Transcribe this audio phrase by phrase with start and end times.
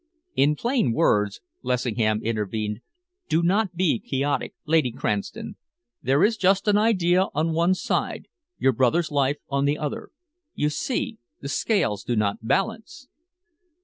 [0.35, 2.79] "In plain words," Lessingham intervened,
[3.29, 5.57] "do not be quixotic, Lady Cranston.
[6.01, 8.27] There is just an idea on one side,
[8.57, 10.09] your brother's life on the other.
[10.55, 13.09] You see, the scales do not balance."